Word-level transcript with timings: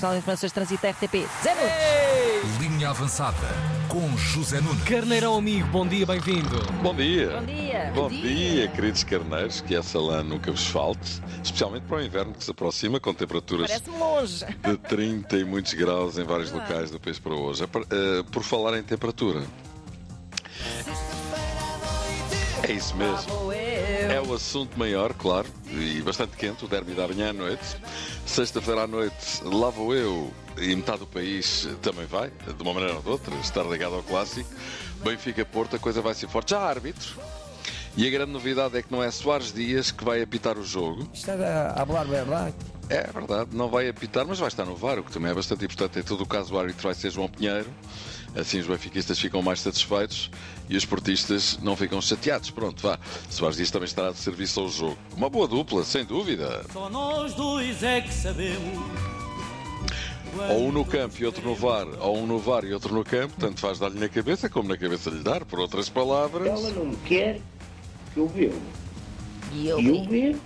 Nacional 0.00 0.14
de 0.14 0.18
Informações 0.20 0.50
de 0.50 0.54
Trânsito 0.54 0.86
RTP. 0.86 1.28
Zero! 1.42 1.60
Linha 2.58 2.88
avançada 2.88 3.36
com 3.86 4.16
José 4.16 4.58
Nunes. 4.58 4.82
Carneirão 4.84 5.36
amigo, 5.36 5.68
bom 5.68 5.86
dia, 5.86 6.06
bem-vindo. 6.06 6.58
Bom 6.82 6.94
dia. 6.94 7.36
Bom 7.36 7.44
dia! 7.44 7.92
Bom 7.94 8.08
dia, 8.08 8.68
queridos 8.68 9.04
carneiros, 9.04 9.60
que 9.60 9.74
essa 9.74 9.98
lã 10.00 10.22
nunca 10.22 10.50
vos 10.50 10.66
falte, 10.68 11.20
especialmente 11.44 11.82
para 11.82 11.98
o 11.98 12.02
inverno 12.02 12.32
que 12.32 12.42
se 12.42 12.50
aproxima, 12.50 12.98
com 12.98 13.12
temperaturas 13.12 13.70
longe. 13.86 14.46
de 14.46 14.76
30 14.78 15.36
e 15.36 15.44
muitos 15.44 15.74
graus 15.74 16.16
em 16.16 16.24
vários 16.24 16.50
locais 16.50 16.90
do 16.90 16.98
país 16.98 17.18
para 17.18 17.34
hoje. 17.34 17.62
Eh, 17.64 18.22
Por 18.32 18.42
falar 18.42 18.78
em 18.78 18.82
temperatura, 18.82 19.42
é 22.62 22.72
isso 22.72 22.96
mesmo. 22.96 23.52
É 23.52 24.20
o 24.20 24.34
assunto 24.34 24.78
maior, 24.78 25.12
claro, 25.12 25.46
e 25.70 26.00
bastante 26.02 26.36
quente, 26.36 26.64
o 26.64 26.68
derby 26.68 26.92
da 26.92 27.04
amanhã 27.04 27.30
à 27.30 27.32
noite. 27.32 27.76
Sexta-feira 28.30 28.82
à 28.82 28.86
noite, 28.86 29.42
lá 29.42 29.70
vou 29.70 29.92
eu, 29.92 30.32
e 30.56 30.76
metade 30.76 31.00
do 31.00 31.06
país 31.06 31.68
também 31.82 32.06
vai, 32.06 32.30
de 32.30 32.62
uma 32.62 32.72
maneira 32.72 32.94
ou 32.94 33.02
de 33.02 33.08
outra, 33.08 33.34
estar 33.38 33.64
ligado 33.64 33.96
ao 33.96 34.04
clássico. 34.04 34.48
Benfica-Porto, 35.02 35.74
a 35.74 35.80
coisa 35.80 36.00
vai 36.00 36.14
ser 36.14 36.28
forte. 36.28 36.50
Já 36.50 36.60
há 36.60 36.68
árbitro. 36.68 37.18
E 37.96 38.06
a 38.06 38.10
grande 38.10 38.30
novidade 38.30 38.78
é 38.78 38.82
que 38.82 38.92
não 38.92 39.02
é 39.02 39.10
Soares 39.10 39.52
Dias 39.52 39.90
que 39.90 40.04
vai 40.04 40.22
apitar 40.22 40.56
o 40.56 40.62
jogo. 40.62 41.08
Está 41.12 41.74
a 41.76 41.84
falar 41.84 42.04
verdade. 42.04 42.54
É 42.90 43.04
verdade, 43.12 43.50
não 43.52 43.68
vai 43.68 43.88
apitar, 43.88 44.26
mas 44.26 44.40
vai 44.40 44.48
estar 44.48 44.64
no 44.64 44.74
VAR, 44.74 44.98
o 44.98 45.04
que 45.04 45.12
também 45.12 45.30
é 45.30 45.34
bastante 45.34 45.64
importante. 45.64 46.00
Em 46.00 46.02
todo 46.02 46.22
o 46.22 46.26
caso, 46.26 46.52
o 46.54 46.58
árbitro 46.58 46.82
vai 46.82 46.94
ser 46.94 47.10
João 47.10 47.28
Pinheiro. 47.28 47.68
Assim 48.34 48.58
os 48.58 48.66
benfiquistas 48.66 49.18
ficam 49.18 49.42
mais 49.42 49.60
satisfeitos 49.60 50.30
e 50.68 50.76
os 50.76 50.84
portistas 50.84 51.58
não 51.62 51.76
ficam 51.76 52.00
chateados. 52.02 52.50
Pronto, 52.50 52.82
vá. 52.82 52.98
Soares 53.28 53.56
Dias 53.56 53.70
também 53.70 53.86
estará 53.86 54.10
de 54.10 54.18
serviço 54.18 54.60
ao 54.60 54.68
jogo. 54.68 54.98
Uma 55.16 55.30
boa 55.30 55.46
dupla, 55.46 55.84
sem 55.84 56.04
dúvida. 56.04 56.64
Só 56.72 56.88
nós 56.90 57.32
dois 57.34 57.80
é 57.84 58.00
que 58.00 58.12
sabemos. 58.12 58.84
Ou 60.50 60.68
um 60.68 60.72
no 60.72 60.84
campo 60.84 61.14
e 61.20 61.26
outro 61.26 61.42
no 61.42 61.54
VAR, 61.56 61.86
ou 62.00 62.18
um 62.18 62.26
no 62.26 62.38
VAR 62.38 62.64
e 62.64 62.72
outro 62.72 62.94
no 62.94 63.04
campo, 63.04 63.34
tanto 63.38 63.60
faz 63.60 63.78
dar-lhe 63.80 63.98
na 63.98 64.08
cabeça 64.08 64.48
como 64.48 64.68
na 64.68 64.76
cabeça 64.76 65.10
lhe 65.10 65.22
dar. 65.22 65.44
Por 65.44 65.58
outras 65.58 65.88
palavras, 65.88 66.46
Ela 66.48 66.70
não 66.70 66.92
quer 67.04 67.40
que 68.14 68.18
eu 68.20 68.28
veja. 68.28 68.54
E 69.52 69.66
eu 69.68 69.80
eu 69.80 70.04
ver. 70.04 70.36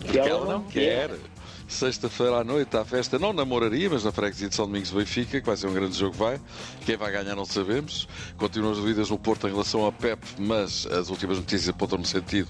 que 0.00 0.18
ela 0.18 0.52
não 0.52 0.62
quer. 0.64 1.10
Sexta-feira 1.68 2.38
à 2.38 2.44
noite 2.44 2.74
à 2.78 2.84
festa, 2.84 3.18
não 3.18 3.30
na 3.30 3.44
Moraria, 3.44 3.90
mas 3.90 4.02
na 4.02 4.10
freguesia 4.10 4.48
de 4.48 4.54
São 4.54 4.64
Domingos 4.66 4.88
de 4.88 4.96
Benfica, 4.96 5.38
que 5.38 5.46
vai 5.46 5.54
ser 5.54 5.66
um 5.66 5.74
grande 5.74 5.98
jogo, 5.98 6.16
vai. 6.16 6.40
Quem 6.86 6.96
vai 6.96 7.12
ganhar 7.12 7.36
não 7.36 7.44
sabemos. 7.44 8.08
Continuam 8.38 8.72
as 8.72 8.78
dúvidas 8.78 9.10
no 9.10 9.18
Porto 9.18 9.46
em 9.46 9.50
relação 9.50 9.86
a 9.86 9.92
Pep, 9.92 10.18
mas 10.38 10.86
as 10.86 11.10
últimas 11.10 11.36
notícias 11.36 11.68
apontam 11.68 11.98
no 11.98 12.06
sentido 12.06 12.48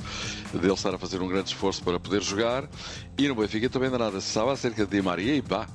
dele 0.54 0.72
estar 0.72 0.94
a 0.94 0.98
fazer 0.98 1.20
um 1.20 1.26
grande 1.26 1.48
esforço 1.48 1.82
para 1.82 1.98
poder 1.98 2.22
jogar. 2.22 2.68
E 3.18 3.26
no 3.26 3.34
Benfica 3.34 3.68
também 3.68 3.88
ainda 3.88 3.98
nada 3.98 4.20
se 4.20 4.28
sabe 4.28 4.52
acerca 4.52 4.86
de 4.86 4.96
Di 4.96 5.02
Maria 5.02 5.34
e 5.34 5.42
pá. 5.42 5.66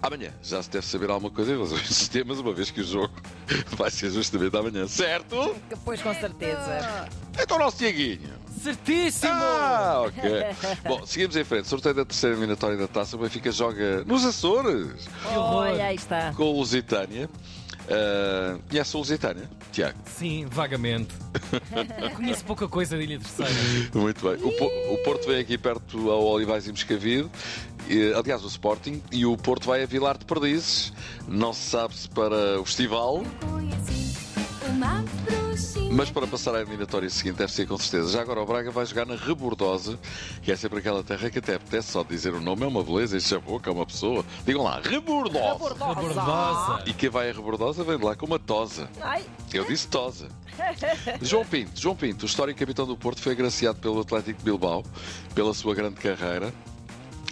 Amanhã 0.00 0.32
já 0.42 0.62
se 0.62 0.70
deve 0.70 0.86
saber 0.86 1.10
alguma 1.10 1.30
coisa 1.30 1.52
em 1.52 1.56
relação 1.56 1.76
a 1.76 1.80
estes 1.80 2.08
temas, 2.08 2.38
uma 2.38 2.54
vez 2.54 2.70
que 2.70 2.80
o 2.80 2.84
jogo 2.84 3.12
vai 3.76 3.90
ser 3.90 4.10
justamente 4.10 4.56
amanhã, 4.56 4.88
certo? 4.88 5.54
Pois 5.84 6.00
com 6.00 6.14
certeza. 6.14 7.06
Então 7.38 7.58
o 7.58 7.60
nosso 7.60 7.76
Tiaguinho. 7.76 8.47
Certíssimo! 8.58 9.32
Ah, 9.32 10.02
ok. 10.06 10.22
Bom, 10.88 11.06
seguimos 11.06 11.36
em 11.36 11.44
frente. 11.44 11.68
Sorteio 11.68 11.94
da 11.94 12.04
terceira 12.04 12.34
eliminatória 12.36 12.76
da 12.76 12.88
taça. 12.88 13.16
O 13.16 13.20
Benfica 13.20 13.50
joga 13.52 14.04
nos 14.04 14.24
Açores 14.24 15.08
Olha, 15.34 15.86
aí 15.86 15.96
está. 15.96 16.32
com 16.34 16.44
o 16.44 16.56
Lusitânia. 16.58 17.28
Uh, 17.90 18.60
conhece 18.68 18.94
o 18.94 18.98
Lusitânia, 18.98 19.48
Tiago? 19.72 19.96
Sim, 20.04 20.44
vagamente. 20.50 21.14
Conheço 22.14 22.44
pouca 22.44 22.68
coisa 22.68 22.98
da 22.98 23.02
Ilha 23.02 23.18
Terceira. 23.18 23.50
Muito 23.94 24.28
bem. 24.28 24.34
O, 24.46 24.52
Po- 24.52 24.92
o 24.92 24.98
Porto 25.04 25.26
vem 25.26 25.38
aqui 25.40 25.56
perto 25.56 26.10
ao 26.10 26.22
Olivais 26.22 26.66
e 26.66 26.70
Moscavide. 26.70 27.30
E, 27.88 28.12
aliás, 28.12 28.44
o 28.44 28.48
Sporting. 28.48 29.02
E 29.10 29.24
o 29.24 29.34
Porto 29.38 29.66
vai 29.68 29.82
a 29.82 29.86
Vilar 29.86 30.18
de 30.18 30.26
Perdizes. 30.26 30.92
Não 31.26 31.54
se 31.54 31.70
sabe 31.70 31.96
se 31.96 32.06
para 32.10 32.60
o 32.60 32.64
festival, 32.66 33.22
mas 35.90 36.10
para 36.10 36.26
passar 36.26 36.54
à 36.54 36.60
eliminatória 36.60 37.08
seguinte 37.10 37.36
deve 37.36 37.52
ser 37.52 37.66
com 37.66 37.76
certeza. 37.78 38.12
Já 38.12 38.22
agora 38.22 38.40
o 38.40 38.46
Braga 38.46 38.70
vai 38.70 38.84
jogar 38.86 39.06
na 39.06 39.16
Rebordosa, 39.16 39.98
que 40.42 40.52
é 40.52 40.56
sempre 40.56 40.78
aquela 40.78 41.02
terra 41.02 41.30
que 41.30 41.38
até 41.38 41.54
apetece 41.54 41.92
só 41.92 42.02
dizer 42.02 42.34
o 42.34 42.40
nome, 42.40 42.64
é 42.64 42.66
uma 42.66 42.82
beleza, 42.82 43.16
enche 43.16 43.34
a 43.34 43.40
boca, 43.40 43.70
é 43.70 43.72
uma 43.72 43.86
pessoa. 43.86 44.24
Digam 44.44 44.62
lá, 44.62 44.80
Rebordosa. 44.80 45.74
Bordosa. 45.74 46.82
E 46.86 46.92
quem 46.92 47.08
vai 47.08 47.30
a 47.30 47.32
Rebordosa 47.32 47.82
vem 47.84 47.98
de 47.98 48.04
lá 48.04 48.14
com 48.14 48.26
uma 48.26 48.38
tosa. 48.38 48.88
Ai, 49.00 49.24
Eu 49.52 49.64
disse 49.64 49.88
tosa. 49.88 50.28
João 51.22 51.44
Pinto, 51.44 51.80
João 51.80 51.96
Pinto, 51.96 52.24
o 52.24 52.26
histórico 52.26 52.58
capitão 52.58 52.86
do 52.86 52.96
Porto, 52.96 53.20
foi 53.20 53.32
agraciado 53.32 53.78
pelo 53.78 54.00
Atlético 54.00 54.38
de 54.38 54.44
Bilbao 54.44 54.84
pela 55.34 55.54
sua 55.54 55.74
grande 55.74 55.96
carreira. 55.96 56.52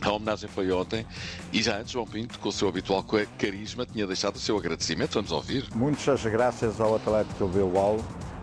A 0.07 0.13
homenagem 0.13 0.49
foi 0.49 0.71
ontem 0.71 1.05
e 1.53 1.61
já 1.61 1.79
antes 1.79 1.91
João 1.91 2.07
Pinto, 2.07 2.39
com 2.39 2.49
o 2.49 2.53
seu 2.53 2.69
habitual 2.69 3.05
carisma, 3.37 3.85
tinha 3.85 4.07
deixado 4.07 4.37
o 4.37 4.39
seu 4.39 4.57
agradecimento. 4.57 5.15
Vamos 5.15 5.33
ouvir. 5.33 5.67
Muitas 5.75 6.23
graças 6.25 6.81
ao 6.81 6.95
Atlético 6.95 7.49
Bilbao. 7.49 7.99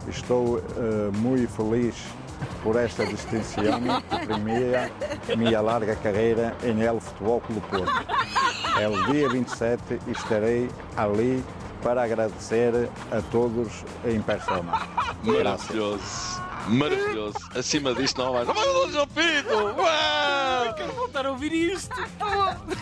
Estou 0.08 0.60
eh, 0.60 1.18
muito 1.18 1.50
feliz 1.54 1.96
por 2.62 2.76
esta 2.76 3.06
distinção 3.06 3.64
que 4.10 4.26
premia 4.26 4.92
minha 5.38 5.62
larga 5.62 5.96
carreira 5.96 6.54
em 6.64 6.82
El 6.82 7.00
Futebol 7.00 7.40
Clube 7.40 7.62
Porto. 7.70 8.08
É 8.78 8.88
o 8.90 9.06
dia 9.06 9.30
27 9.30 9.82
e 10.06 10.12
estarei 10.12 10.70
ali 10.98 11.42
para 11.82 12.04
agradecer 12.04 12.90
a 13.10 13.22
todos 13.32 13.86
em 14.06 14.22
persona. 14.22 14.72
Graças. 15.24 15.68
Maravilhoso. 15.70 16.42
Maravilhoso. 16.68 17.38
Acima 17.56 17.94
disto 17.94 18.18
não 18.18 18.30
há 18.30 18.46
mais. 18.46 18.50
Oh, 18.50 18.90
João 18.90 19.08
Pinto! 19.08 19.82
Uau! 19.82 20.13
Voltar 21.24 21.28
a 21.28 21.32
ouvir 21.32 21.54
isto. 21.54 21.96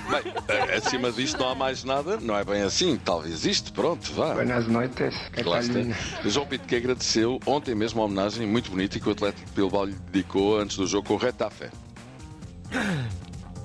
Bem, 0.09 0.75
acima 0.75 1.12
disto 1.12 1.40
não 1.40 1.50
há 1.50 1.56
mais 1.56 1.84
nada. 1.84 2.18
Não 2.18 2.35
é 2.35 2.44
bem 2.44 2.63
assim. 2.63 2.97
Talvez 2.97 3.46
isto. 3.46 3.72
Pronto, 3.72 4.12
vá. 4.13 4.34
Buenas 4.34 4.68
noites. 4.68 5.16
Está. 5.38 6.29
João 6.29 6.47
Pinto 6.47 6.68
que 6.68 6.75
agradeceu 6.75 7.40
ontem 7.46 7.75
mesmo 7.75 8.01
uma 8.01 8.06
homenagem 8.06 8.47
muito 8.47 8.72
bonita 8.72 9.00
que 9.00 9.07
o 9.07 9.12
Atlético 9.12 9.47
de 9.47 9.56
Bilbao 9.56 9.85
lhe 9.85 9.96
dedicou 10.12 10.59
antes 10.59 10.75
do 10.78 10.88
jogo 10.88 11.07
com 11.07 11.13
o 11.13 11.18
Retafe. 11.18 11.69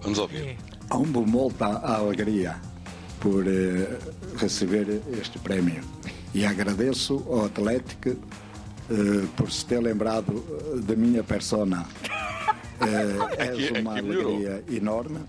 Vamos 0.03 0.19
ouvir. 0.19 0.59
Amo 0.91 1.27
molta 1.27 1.67
alegria 1.67 2.61
por 3.19 3.47
eh, 3.47 3.99
receber 4.37 5.01
este 5.21 5.39
prémio 5.39 5.83
e 6.35 6.45
agradeço 6.45 7.25
ao 7.29 7.47
Atlético 7.47 8.11
eh, 8.11 9.27
por 9.37 9.51
se 9.51 9.65
ter 9.65 9.81
lembrado 9.81 10.45
eh, 10.51 10.81
da 10.81 10.95
minha 10.95 11.25
persona. 11.25 11.87
Aqui- 13.39 13.65
és 13.65 13.71
uma 13.81 13.99
alegria 13.99 14.63
enorme. 14.73 15.21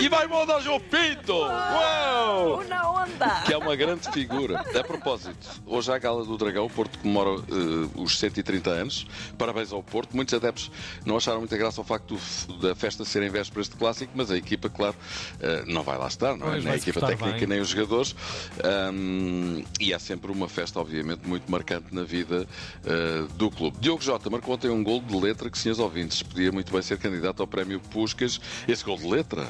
E 0.00 0.08
vai 0.08 0.28
mandar 0.28 0.60
João 0.60 0.78
Pinto! 0.78 1.32
Uau! 1.34 2.62
na 2.68 2.90
onda. 2.90 3.42
Que 3.44 3.52
é 3.52 3.58
uma 3.58 3.74
grande 3.74 4.08
figura. 4.12 4.60
A 4.78 4.84
propósito, 4.84 5.60
hoje 5.66 5.90
à 5.92 5.98
Gala 5.98 6.24
do 6.24 6.36
Dragão, 6.36 6.66
o 6.66 6.70
Porto 6.70 6.98
comemora 6.98 7.30
eh, 7.30 7.88
os 7.96 8.18
130 8.18 8.70
anos. 8.70 9.06
Parabéns 9.36 9.72
ao 9.72 9.82
Porto. 9.82 10.14
Muitos 10.14 10.34
adeptos 10.34 10.70
não 11.04 11.16
acharam 11.16 11.40
muita 11.40 11.56
graça 11.56 11.80
ao 11.80 11.84
facto 11.84 12.16
da 12.60 12.74
festa 12.74 13.04
ser 13.04 13.22
em 13.22 13.30
vésperas 13.30 13.68
de 13.68 13.76
clássico, 13.76 14.12
mas 14.14 14.30
a 14.30 14.36
equipa, 14.36 14.68
claro, 14.68 14.94
eh, 15.40 15.64
não 15.66 15.82
vai 15.82 15.98
lá 15.98 16.06
estar, 16.06 16.36
não 16.36 16.52
é? 16.52 16.60
Nem 16.60 16.72
a 16.72 16.76
equipa 16.76 17.00
técnica, 17.00 17.38
bem. 17.38 17.46
nem 17.48 17.60
os 17.60 17.68
jogadores. 17.68 18.14
Ahm, 18.62 19.64
e 19.80 19.92
é 19.92 19.98
sempre 19.98 20.30
uma 20.30 20.48
festa, 20.48 20.78
obviamente, 20.78 21.26
muito 21.26 21.50
marcante 21.50 21.92
na 21.92 22.04
vida 22.04 22.46
eh, 22.84 23.24
do 23.34 23.50
clube. 23.50 23.76
Diogo 23.80 24.02
Jota 24.02 24.30
marcou 24.30 24.54
ontem 24.54 24.70
um 24.70 24.84
gol 24.84 25.00
de 25.00 25.16
letra 25.16 25.50
que, 25.50 25.58
senhores 25.58 25.80
ouvintes, 25.80 26.22
podia 26.22 26.52
muito 26.52 26.72
bem 26.72 26.82
ser 26.82 26.98
candidato 26.98 27.40
ao 27.40 27.46
prémio 27.46 27.80
Puscas. 27.80 28.40
Esse 28.68 28.84
gol 28.84 28.96
de 28.96 29.08
letra. 29.08 29.46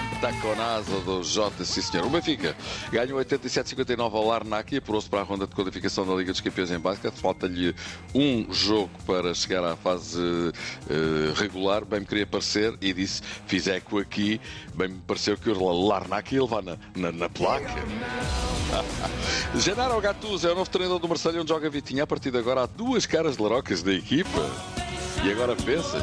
Grande 0.00 0.16
taconasa 0.20 0.98
do 1.00 1.22
Jota, 1.22 1.62
sim 1.62 1.82
senhor. 1.82 2.06
O 2.06 2.10
Benfica 2.10 2.56
ganhou 2.90 3.20
87-59 3.20 4.14
ao 4.14 4.26
Larnac 4.26 4.74
e 4.74 4.78
apurou-se 4.78 5.08
para 5.08 5.20
a 5.20 5.22
ronda 5.22 5.46
de 5.46 5.54
qualificação 5.54 6.06
da 6.06 6.14
Liga 6.14 6.32
dos 6.32 6.40
Campeões 6.40 6.70
em 6.70 6.78
basquete. 6.78 7.16
Falta-lhe 7.16 7.74
um 8.14 8.50
jogo 8.50 8.90
para 9.04 9.34
chegar 9.34 9.62
à 9.62 9.76
fase 9.76 10.18
eh, 10.88 11.32
regular. 11.36 11.84
Bem 11.84 12.00
me 12.00 12.06
queria 12.06 12.26
parecer 12.26 12.74
e 12.80 12.94
disse: 12.94 13.20
fiz 13.46 13.66
eco 13.66 13.98
aqui. 13.98 14.40
Bem 14.74 14.88
me 14.88 15.00
pareceu 15.06 15.36
que 15.36 15.50
o 15.50 15.86
Larnac 15.86 16.34
ia 16.34 16.42
levar 16.42 16.62
na, 16.62 16.78
na, 16.96 17.12
na 17.12 17.28
placa. 17.28 17.68
Genaro 19.56 20.00
Gattuso 20.00 20.48
é 20.48 20.52
o 20.52 20.54
novo 20.54 20.70
treinador 20.70 20.98
do 20.98 21.08
Marseille 21.08 21.40
onde 21.40 21.50
joga 21.50 21.68
Vitinha. 21.68 22.04
A 22.04 22.06
partir 22.06 22.30
de 22.30 22.38
agora 22.38 22.62
há 22.62 22.66
duas 22.66 23.04
caras 23.04 23.36
larocas 23.36 23.82
da 23.82 23.92
equipa. 23.92 24.50
E 25.22 25.30
agora 25.30 25.54
pensa. 25.56 25.98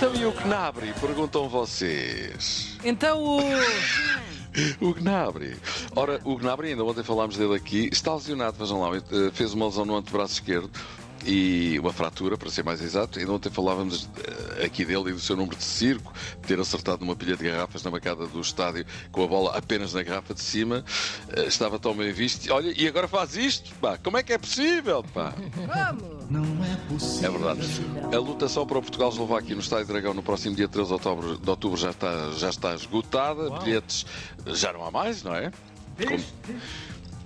Então 0.00 0.16
e 0.16 0.24
o 0.24 0.32
Gnabry? 0.32 0.94
Perguntam 0.98 1.46
vocês. 1.46 2.74
Então 2.82 3.22
o. 3.22 3.40
O 4.80 4.92
Gnabry. 4.94 5.56
Ora, 5.94 6.20
o 6.24 6.36
Gnabry, 6.36 6.70
ainda 6.70 6.82
ontem 6.82 7.04
falámos 7.04 7.36
dele 7.36 7.54
aqui, 7.54 7.88
está 7.92 8.14
lesionado, 8.14 8.56
vejam 8.58 8.80
lá, 8.80 8.96
eh, 8.96 9.30
fez 9.32 9.54
uma 9.54 9.66
lesão 9.66 9.84
no 9.84 9.94
antebraço 9.94 10.32
esquerdo. 10.32 10.68
E 11.24 11.78
uma 11.78 11.92
fratura, 11.92 12.36
para 12.36 12.50
ser 12.50 12.64
mais 12.64 12.80
exato. 12.80 13.20
E 13.20 13.26
ontem 13.26 13.50
falávamos 13.50 14.08
eh, 14.58 14.64
aqui 14.64 14.84
dele 14.84 15.10
e 15.10 15.12
do 15.12 15.20
seu 15.20 15.36
número 15.36 15.56
de 15.56 15.64
circo, 15.64 16.12
de 16.40 16.46
ter 16.48 16.58
acertado 16.60 17.04
numa 17.04 17.14
pilha 17.16 17.36
de 17.36 17.44
garrafas 17.44 17.82
na 17.82 17.90
bancada 17.90 18.26
do 18.26 18.40
estádio 18.40 18.84
com 19.12 19.22
a 19.24 19.26
bola 19.26 19.56
apenas 19.56 19.92
na 19.94 20.02
garrafa 20.02 20.34
de 20.34 20.40
cima. 20.40 20.84
Eh, 21.28 21.44
Estava 21.46 21.78
tão 21.78 21.94
bem 21.94 22.12
visto. 22.12 22.50
Olha, 22.52 22.72
e 22.76 22.86
agora 22.88 23.06
faz 23.08 23.36
isto? 23.36 23.74
Pá, 23.76 23.98
como 23.98 24.16
é 24.16 24.22
que 24.22 24.32
é 24.32 24.38
possível? 24.38 25.04
Pá? 25.14 25.34
É 27.22 27.28
verdade. 27.30 27.60
A 28.14 28.18
lutação 28.18 28.66
para 28.66 28.78
o 28.78 28.82
Portugal-Eslováquia 28.82 29.54
no 29.54 29.60
Estádio 29.60 29.86
Dragão 29.86 30.14
no 30.14 30.22
próximo 30.22 30.54
dia 30.56 30.68
13 30.68 30.86
de 30.88 30.92
outubro, 30.94 31.36
de 31.38 31.50
outubro 31.50 31.76
já, 31.78 31.90
está, 31.90 32.30
já 32.32 32.48
está 32.50 32.74
esgotada. 32.74 33.50
Bilhetes 33.60 34.06
já 34.46 34.72
não 34.72 34.84
há 34.86 34.90
mais, 34.90 35.22
não 35.22 35.34
é? 35.34 35.50
Como- 36.06 36.24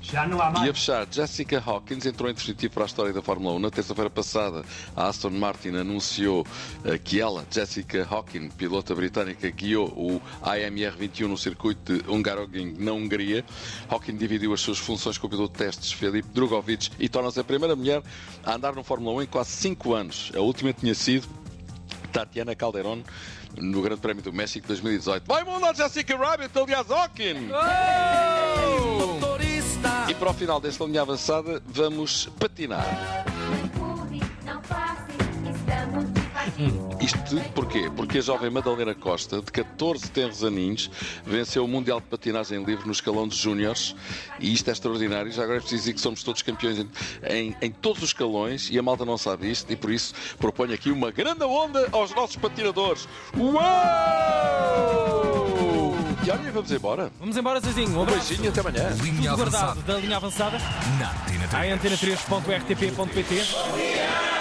Já 0.05 0.27
não 0.27 0.41
há 0.41 0.67
E 0.67 0.69
a 0.69 0.75
fechar, 0.75 1.07
Jessica 1.11 1.63
Hawkins 1.65 2.05
entrou 2.05 2.31
em 2.31 2.35
definitivo 2.35 2.75
para 2.75 2.85
a 2.85 2.87
história 2.87 3.13
da 3.13 3.23
Fórmula 3.23 3.55
1. 3.57 3.59
Na 3.59 3.71
terça-feira 3.71 4.11
passada, 4.11 4.63
a 4.95 5.09
Aston 5.09 5.31
Martin 5.31 5.71
anunciou 5.71 6.47
eh, 6.85 6.99
que 6.99 7.21
ela, 7.21 7.47
Jessica 7.51 8.07
Hawkins, 8.09 8.53
pilota 8.55 8.95
britânica, 8.95 9.51
guiou 9.51 9.87
o 9.89 10.21
AMR 10.43 10.97
21 10.99 11.29
no 11.29 11.39
circuito 11.39 11.97
de 11.97 12.11
Hungaroring, 12.11 12.77
na 12.79 12.93
Hungria. 12.93 13.45
Hawkins 13.89 14.19
dividiu 14.19 14.53
as 14.53 14.61
suas 14.61 14.79
funções 14.79 15.17
com 15.17 15.27
o 15.27 15.31
piloto 15.31 15.53
de 15.53 15.65
testes 15.65 15.93
Felipe 15.93 16.29
Drogovic 16.35 16.91
e 16.99 17.09
torna-se 17.09 17.41
a 17.41 17.45
primeira 17.45 17.75
mulher 17.75 18.03
a 18.45 18.55
andar 18.55 18.75
no 18.75 18.85
Fórmula 18.85 19.17
1 19.21 19.23
em 19.23 19.27
quase 19.27 19.51
5 19.53 19.95
anos. 19.95 20.33
A 20.37 20.41
última 20.41 20.73
tinha 20.73 20.95
sido 20.95 21.27
Tatiana 22.13 22.55
Calderon 22.55 23.03
no 23.57 23.81
Grande 23.81 24.01
Prémio 24.01 24.23
do 24.23 24.33
México 24.33 24.67
2018. 24.69 25.25
Vai 25.27 25.45
mundo 25.45 25.75
Jessica 25.75 26.17
Rabbit, 26.17 26.51
aliás, 26.59 26.91
Hawkins! 26.91 27.51
Para 30.25 30.31
o 30.31 30.35
final 30.35 30.59
desta 30.59 30.83
linha 30.87 31.03
avançada, 31.03 31.63
vamos 31.67 32.31
patinar. 32.41 32.83
Isto 36.99 37.19
porquê? 37.55 37.91
Porque 37.95 38.17
a 38.17 38.21
jovem 38.23 38.49
Madalena 38.49 38.95
Costa, 38.95 39.43
de 39.43 39.53
14 39.53 40.11
tenros 40.11 40.43
aninhos, 40.43 40.91
venceu 41.27 41.63
o 41.67 41.69
Mundial 41.69 42.01
de 42.01 42.07
Patinagem 42.07 42.65
Livre 42.65 42.87
no 42.87 42.93
escalão 42.93 43.29
de 43.29 43.37
Júniores 43.37 43.95
e 44.41 44.51
isto 44.55 44.67
é 44.71 44.73
extraordinário. 44.73 45.31
Já 45.31 45.43
agora 45.43 45.59
é 45.59 45.61
preciso 45.61 45.83
dizer 45.83 45.93
que 45.93 46.01
somos 46.01 46.23
todos 46.23 46.41
campeões 46.41 46.79
em, 46.79 46.89
em- 47.29 47.57
em 47.61 47.71
todos 47.71 48.03
os 48.03 48.09
escalões 48.09 48.71
e 48.71 48.79
a 48.79 48.83
malta 48.83 49.05
não 49.05 49.19
sabe 49.19 49.51
isto 49.51 49.71
e 49.71 49.77
por 49.77 49.91
isso 49.91 50.15
proponho 50.39 50.73
aqui 50.73 50.91
uma 50.91 51.11
grande 51.11 51.45
onda 51.45 51.87
aos 51.93 52.15
nossos 52.15 52.37
patinadores. 52.37 53.07
Uau! 53.37 55.24
Vamos 56.55 56.71
embora. 56.71 57.11
Vamos 57.19 57.37
embora, 57.37 57.61
Zezinho. 57.61 57.99
Um 57.99 58.03
Um 58.03 58.07
beijinho 58.07 58.45
e 58.45 58.49
até 58.49 58.61
amanhã. 58.61 58.91
Linha 59.03 59.31
Tudo 59.31 59.37
guardado 59.37 59.65
avançada 59.71 59.93
da 59.93 59.99
linha 59.99 60.17
avançada 60.17 60.59
na 60.99 61.11
Antena 61.11 61.49
3. 61.49 61.65
em 61.67 61.73
antena3.rtp.pt. 61.77 64.34